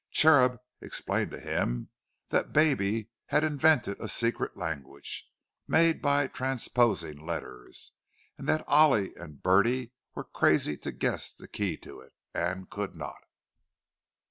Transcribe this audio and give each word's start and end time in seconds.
"Cherub" 0.09 0.57
explained 0.81 1.29
to 1.29 1.39
him 1.39 1.89
that 2.29 2.51
"Baby" 2.51 3.11
had 3.27 3.43
invented 3.43 4.01
a 4.01 4.09
secret 4.09 4.57
language, 4.57 5.29
made 5.67 6.01
by 6.01 6.25
transposing 6.25 7.17
letters; 7.23 7.91
and 8.35 8.49
that 8.49 8.65
Ollie 8.67 9.15
and 9.15 9.43
Bertie 9.43 9.93
were 10.15 10.23
crazy 10.23 10.75
to 10.77 10.91
guess 10.91 11.35
the 11.35 11.47
key 11.47 11.77
to 11.77 11.99
it, 11.99 12.13
and 12.33 12.67
could 12.67 12.95
not. 12.95 13.21